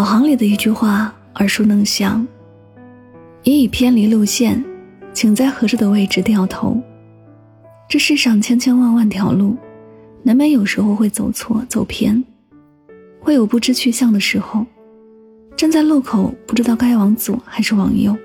[0.00, 2.26] 导航里的一句话耳熟能详
[3.44, 4.64] ：“一已偏离路线，
[5.12, 6.80] 请在合适的位置掉头。”
[7.86, 9.54] 这世上千千万万条路，
[10.22, 12.24] 难免有时候会走错、走偏，
[13.20, 14.64] 会有不知去向的时候。
[15.54, 18.16] 站在路口，不知道该往左还是往右。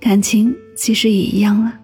[0.00, 1.80] 感情其实也一样啊。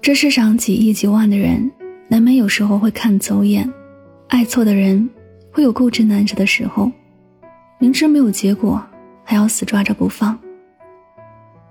[0.00, 1.68] 这世上几亿几万的人，
[2.06, 3.68] 难免有时候会看走眼，
[4.28, 5.10] 爱错的人
[5.50, 6.92] 会有固执难舍的时候。
[7.78, 8.82] 明知没有结果，
[9.22, 10.38] 还要死抓着不放。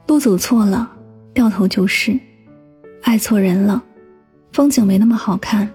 [0.07, 0.89] 路走错了，
[1.33, 2.13] 掉头就是；
[3.01, 3.83] 爱错人了，
[4.51, 5.67] 风景没那么好看，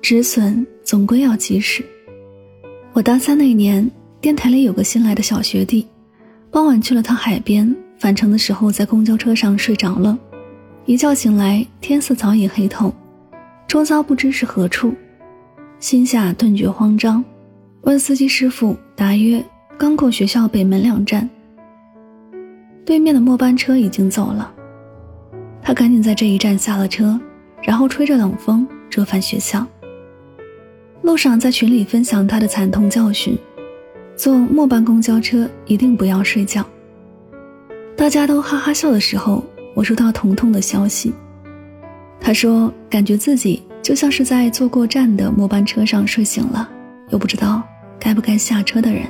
[0.00, 1.84] 止损总归要及时。
[2.92, 5.86] 我大三那年，电台里有个新来的小学弟，
[6.50, 10.16] 傍晚去了趟海边，返程的时候在公交车上睡着了，
[10.84, 12.94] 一觉醒来，天色早已黑透，
[13.66, 14.94] 周遭不知是何处，
[15.80, 17.22] 心下顿觉慌张，
[17.82, 19.44] 问司机师傅，答曰。
[19.78, 21.28] 刚过学校北门两站，
[22.84, 24.50] 对面的末班车已经走了。
[25.60, 27.20] 他赶紧在这一站下了车，
[27.62, 29.66] 然后吹着冷风折返学校。
[31.02, 33.36] 路上在群里分享他的惨痛教训：
[34.16, 36.64] 坐末班公交车一定不要睡觉。
[37.94, 41.12] 大家都哈哈笑的时候，我收到彤彤的消息，
[42.18, 46.66] 他说感觉自己就像是在坐过站的末班车上睡醒了，
[47.10, 47.62] 又不知道
[48.00, 49.02] 该不该下车的人。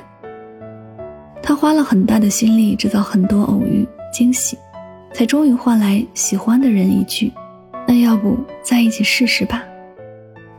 [1.47, 4.57] 他花了很大的心力制造很多偶遇惊喜，
[5.13, 7.31] 才终于换来喜欢的人一句
[7.87, 9.63] ：“那要不在一起试试吧？”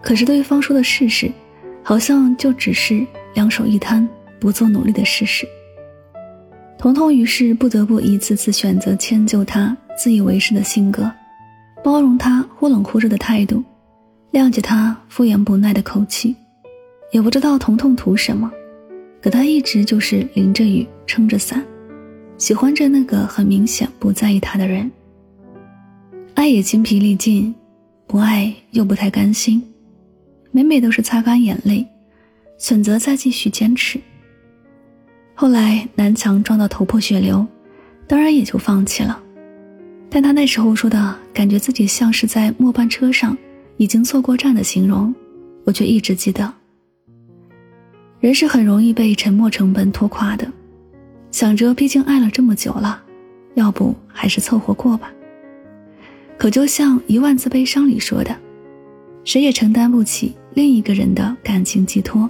[0.00, 1.31] 可是对方说的“试试”，
[1.84, 4.09] 好像就只是两手一摊，
[4.41, 5.47] 不做努力的试试。
[6.78, 11.12] 彤彤于是不得不一次次选择迁就他自以为是的性格，
[11.84, 13.62] 包容他忽冷忽热的态度，
[14.32, 16.34] 谅解他敷衍不耐的口气，
[17.12, 18.50] 也不知道彤彤图什么。
[19.28, 21.62] 可他一直就是淋着雨撑着伞，
[22.39, 24.91] 喜欢着那个很明显不在意他的人。
[26.33, 27.55] 爱也精疲力尽，
[28.06, 29.62] 不爱又不太甘心，
[30.50, 31.87] 每每都是擦干眼泪，
[32.56, 34.00] 选择再继续坚持。
[35.34, 37.47] 后来南墙撞到头破血流，
[38.06, 39.22] 当然也就放弃了。
[40.09, 43.37] 但他那时候说的感觉自己像是在末班车上
[43.77, 45.15] 已经坐过站的形容，
[45.65, 46.50] 我却一直记得。
[48.21, 50.51] 人是很容易被沉默成本拖垮的，
[51.31, 53.01] 想着毕竟爱了这么久了，
[53.55, 55.12] 要不还是凑合过吧。
[56.37, 58.37] 可就像《一万次悲伤》里说的，
[59.25, 62.29] 谁也承担不起另一个人的感情寄托，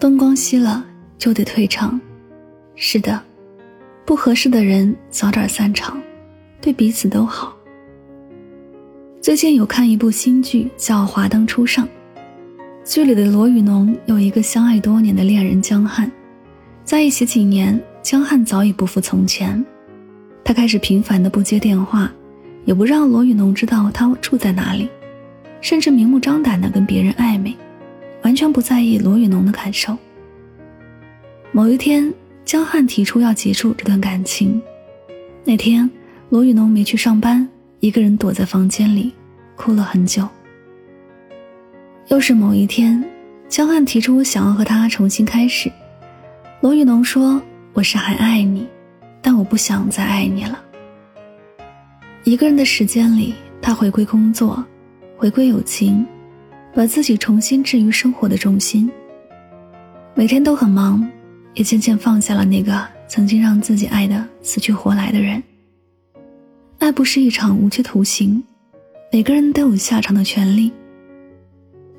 [0.00, 0.84] 灯光熄了
[1.16, 2.00] 就得退场。
[2.74, 3.22] 是的，
[4.04, 6.00] 不合适的人早点散场，
[6.60, 7.56] 对彼此都好。
[9.20, 11.86] 最近有看一部新剧，叫《华灯初上》。
[12.88, 16.10] 剧里的罗宇农有一个相爱多年的恋人江汉，
[16.84, 19.62] 在一起几年，江汉早已不复从前，
[20.42, 22.10] 他开始频繁的不接电话，
[22.64, 24.88] 也不让罗宇农知道他住在哪里，
[25.60, 27.54] 甚至明目张胆的跟别人暧昧，
[28.22, 29.94] 完全不在意罗宇农的感受。
[31.52, 32.10] 某一天，
[32.46, 34.62] 江汉提出要结束这段感情，
[35.44, 35.88] 那天
[36.30, 37.46] 罗宇农没去上班，
[37.80, 39.12] 一个人躲在房间里，
[39.56, 40.26] 哭了很久。
[42.08, 43.04] 又是某一天，
[43.50, 45.70] 江汉提出想要和他重新开始。
[46.62, 47.40] 罗宇农说
[47.74, 48.66] ：“我是还爱你，
[49.20, 50.58] 但我不想再爱你了。”
[52.24, 54.64] 一个人的时间里，他回归工作，
[55.18, 56.04] 回归友情，
[56.74, 58.90] 把自己重新置于生活的重心。
[60.14, 61.06] 每天都很忙，
[61.52, 65.42] 也渐渐放下了那个曾经让自己爱的死去活来的人。
[66.78, 68.42] 爱不是一场无期徒刑，
[69.12, 70.72] 每个人都有下场的权利。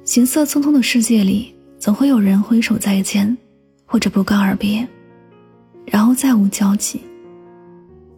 [0.09, 3.38] 行色匆匆的世界里，总会有人挥手再见，
[3.85, 4.88] 或者不告而别，
[5.85, 7.00] 然后再无交集。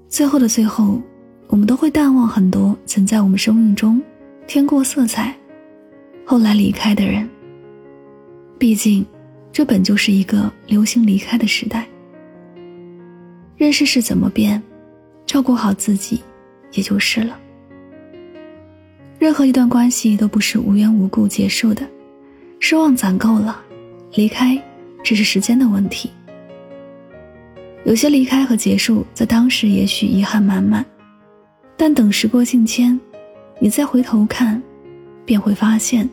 [0.07, 1.01] 最后的最后，
[1.47, 4.01] 我们都会淡忘很多曾在我们生命中
[4.47, 5.35] 添过色彩，
[6.23, 7.29] 后来离开的人。
[8.57, 9.05] 毕竟，
[9.51, 11.85] 这本就是一个流行离开的时代。
[13.57, 14.63] 任世事怎么变，
[15.25, 16.21] 照顾好自己，
[16.71, 17.37] 也就是了。
[19.21, 21.87] 任何一段关系都不是无缘无故结束的，
[22.59, 23.61] 失望攒够了，
[24.15, 24.59] 离开
[25.03, 26.09] 只是时间的问题。
[27.85, 30.83] 有些离开和结束，在当时也许遗憾满满，
[31.77, 32.99] 但等时过境迁，
[33.59, 34.59] 你再回头看，
[35.23, 36.09] 便会发现，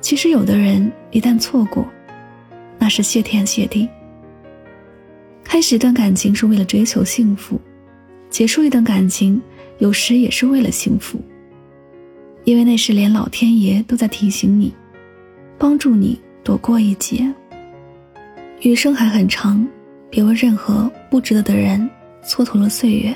[0.00, 1.86] 其实有的人一旦错过，
[2.78, 3.86] 那是谢天谢地。
[5.44, 7.60] 开始一段感情是为了追求幸福，
[8.30, 9.38] 结束一段感情，
[9.80, 11.20] 有时也是为了幸福。
[12.46, 14.72] 因为那时连老天爷都在提醒你，
[15.58, 17.28] 帮助你躲过一劫。
[18.60, 19.66] 余生还很长，
[20.08, 21.90] 别为任何不值得的人
[22.24, 23.12] 蹉跎了岁月，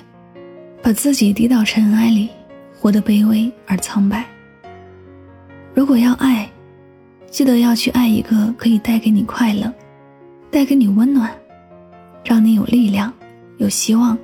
[0.83, 2.29] 把自己低到尘埃里，
[2.77, 4.27] 活得卑微而苍白。
[5.75, 6.51] 如果要爱，
[7.31, 9.73] 记得要去爱一个可以带给你快乐，
[10.51, 11.33] 带给你温暖，
[12.25, 13.13] 让你有力量、
[13.59, 14.19] 有希望、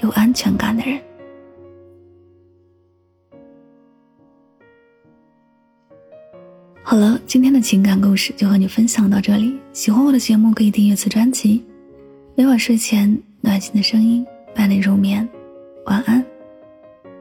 [0.00, 1.00] 有安全感的人。
[6.90, 9.54] 好了，今天的情感故事就和你分享到这里。
[9.74, 11.62] 喜欢我的节目，可以订阅此专辑。
[12.34, 15.28] 每晚睡前，暖心的声音伴你入眠。
[15.84, 16.24] 晚安，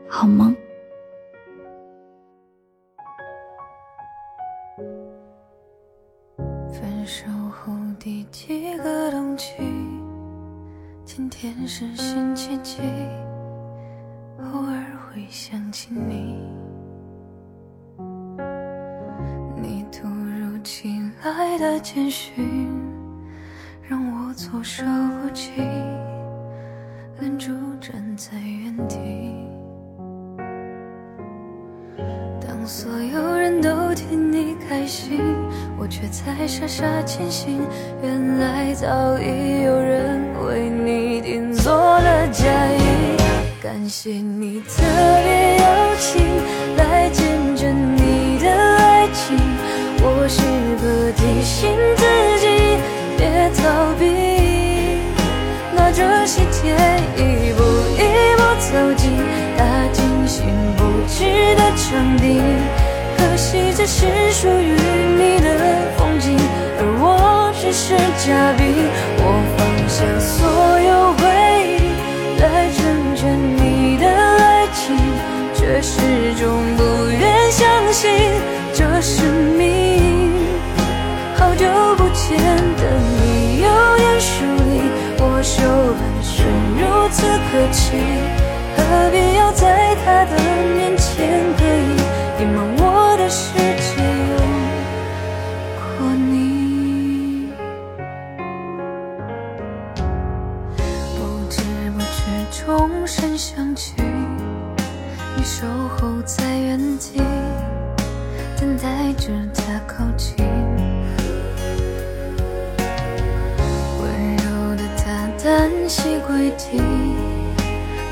[0.07, 0.55] 好梦。
[6.71, 9.51] 分手后第几个冬季？
[11.03, 12.77] 今天是星期几？
[14.39, 16.37] 偶尔会想起你。
[21.57, 22.69] 的简讯
[23.89, 24.83] 让我措手
[25.23, 25.51] 不及，
[27.19, 27.51] 愣住
[27.81, 28.97] 站在原地。
[32.39, 35.19] 当所有人都替你开心，
[35.79, 37.59] 我却在傻傻庆幸，
[38.03, 43.17] 原来早已有人为你订做了嫁衣。
[43.63, 44.83] 感谢你特
[45.23, 46.21] 别邀请
[46.77, 47.26] 来见
[51.47, 52.03] 醒自
[52.41, 52.45] 己
[53.17, 54.03] 别逃避，
[55.73, 56.75] 拿着喜帖
[57.15, 57.63] 一步
[57.95, 58.03] 一
[58.35, 59.15] 步走进
[59.57, 59.63] 踏
[59.93, 60.43] 进心
[60.75, 61.23] 不知
[61.55, 62.41] 的场地。
[63.17, 64.75] 可惜这是属于
[65.17, 65.47] 你的
[65.97, 66.37] 风景，
[66.79, 67.95] 而我只是
[68.25, 68.75] 嘉宾。
[69.19, 69.23] 我
[69.55, 70.35] 放下所
[70.81, 71.23] 有回
[71.63, 71.95] 忆
[72.41, 74.97] 来成全你的爱情，
[75.55, 75.95] 却始
[81.39, 81.65] 好久
[81.97, 82.37] 不见
[82.77, 84.81] 的你，有点疏离，
[85.23, 86.43] 握手寒暄
[86.75, 87.93] 如此客气，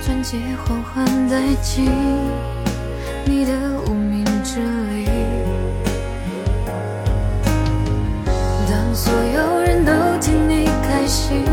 [0.06, 1.90] 钻戒缓缓戴进
[3.26, 3.54] 你的
[3.88, 5.08] 无名指里。
[8.70, 11.44] 当所有人都替你开心，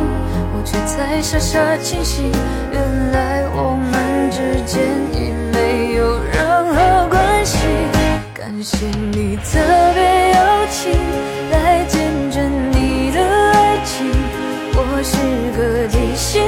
[0.55, 2.31] 我却在傻傻清醒，
[2.73, 7.59] 原来我们之间已没有任何关系。
[8.35, 9.59] 感谢你特
[9.95, 10.93] 别邀请
[11.51, 13.21] 来见证你的
[13.53, 14.11] 爱情。
[14.75, 15.17] 我是
[15.57, 16.43] 个提醒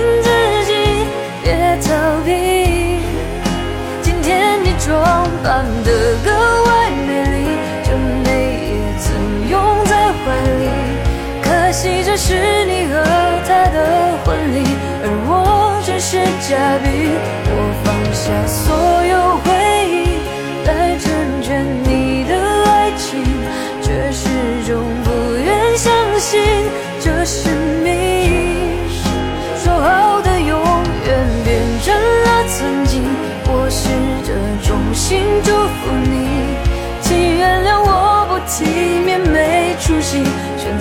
[4.79, 5.91] 装扮得
[6.25, 6.31] 格
[6.65, 7.37] 外美丽，
[7.85, 7.89] 这
[8.25, 8.29] 美
[8.71, 9.05] 也曾
[9.49, 9.53] 拥
[9.87, 10.25] 在怀
[10.61, 10.63] 里。
[11.43, 12.93] 可惜这是你和
[13.47, 13.77] 他的
[14.25, 14.57] 婚礼，
[15.03, 16.87] 而我只是嘉宾。
[17.47, 17.53] 我
[17.85, 18.65] 放下所
[19.07, 19.13] 有
[19.45, 19.47] 回
[19.91, 19.95] 忆
[20.67, 21.05] 来成
[21.43, 22.33] 全你的
[22.67, 23.23] 爱情，
[23.83, 24.29] 却始
[24.67, 26.41] 终不愿相信
[27.01, 27.49] 这是
[27.83, 28.04] 命。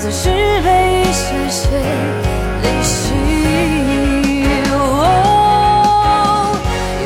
[0.04, 0.68] 总是被
[1.00, 1.80] 一些谁
[2.62, 3.16] 联系，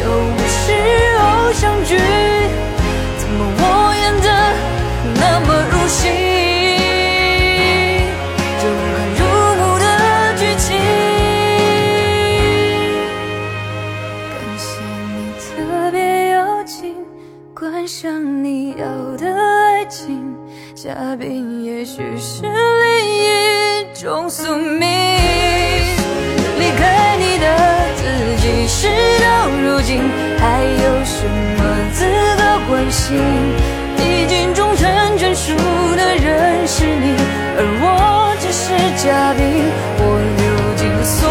[0.01, 0.03] 又
[0.35, 0.57] 不是
[1.19, 1.21] 偶
[1.53, 1.95] 像剧，
[3.19, 3.61] 怎么我
[4.01, 4.27] 演得
[5.13, 6.01] 那么入戏，
[8.57, 9.21] 就快入
[9.59, 9.85] 目的
[10.39, 10.65] 剧情。
[14.33, 14.65] 感谢
[15.13, 15.45] 你特
[15.91, 15.95] 别
[16.31, 16.95] 邀请，
[17.53, 18.81] 关上你要
[19.17, 19.56] 的。
[19.77, 20.35] 爱情。
[20.73, 22.51] 嘉宾，也许是另
[23.21, 24.89] 一种宿命。
[26.57, 27.45] 离开你的
[27.95, 28.01] 自
[28.41, 28.87] 己，事
[29.21, 30.01] 到如今，
[30.39, 31.61] 还有什么
[31.93, 32.05] 资
[32.37, 33.19] 格关心？
[33.99, 35.53] 已经终成眷属
[35.95, 37.15] 的人是你，
[37.55, 39.45] 而我只是嘉宾。
[39.99, 40.01] 我
[40.39, 40.41] 流
[40.75, 41.29] 尽所